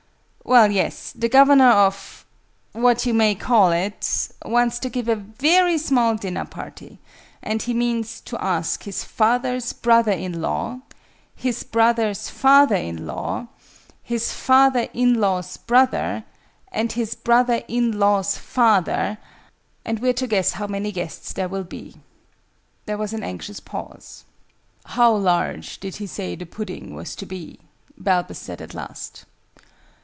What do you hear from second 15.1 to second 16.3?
law's brother,